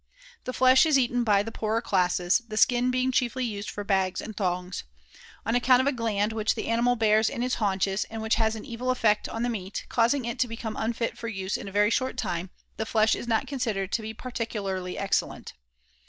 The 0.45 0.51
flesh 0.53 0.87
is 0.87 0.97
eaten 0.97 1.23
by 1.23 1.43
the 1.43 1.51
poorer 1.51 1.79
classes, 1.79 2.41
the 2.47 2.57
skin 2.57 2.89
being 2.89 3.11
chiefly 3.11 3.45
used 3.45 3.69
for 3.69 3.83
bags 3.83 4.19
and 4.19 4.35
thongs. 4.35 4.83
On 5.45 5.53
account 5.53 5.79
of 5.79 5.85
a 5.85 5.91
gland 5.91 6.33
which 6.33 6.55
the 6.55 6.69
animal 6.69 6.95
bears 6.95 7.29
in 7.29 7.43
its 7.43 7.53
haunches 7.61 8.03
and 8.05 8.19
which 8.19 8.33
has 8.41 8.55
an 8.55 8.65
evil 8.65 8.89
effect 8.89 9.29
on 9.29 9.43
the 9.43 9.47
meat, 9.47 9.85
causing 9.89 10.25
it 10.25 10.39
to 10.39 10.47
become 10.47 10.75
unfit 10.75 11.19
for 11.19 11.27
use 11.27 11.55
in 11.55 11.67
a 11.67 11.71
very 11.71 11.91
short 11.91 12.17
time, 12.17 12.49
the 12.77 12.85
flesh 12.87 13.13
is 13.13 13.27
not 13.27 13.45
considered 13.45 13.91
to 13.91 14.01
be 14.01 14.11
particularly 14.11 14.97
excellent. 14.97 15.53